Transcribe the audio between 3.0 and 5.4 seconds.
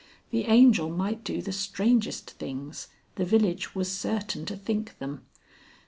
the village was certain to think them.